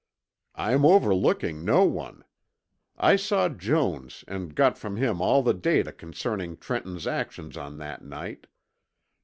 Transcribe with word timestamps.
"I'm 0.55 0.83
overlooking 0.83 1.63
no 1.63 1.85
one. 1.85 2.25
I 2.97 3.15
saw 3.17 3.49
Jones 3.49 4.23
and 4.27 4.55
got 4.55 4.75
from 4.75 4.95
him 4.97 5.21
all 5.21 5.43
the 5.43 5.53
data 5.53 5.91
concerning 5.91 6.57
Trenton's 6.57 7.05
actions 7.05 7.55
on 7.55 7.77
that 7.77 8.03
night. 8.03 8.47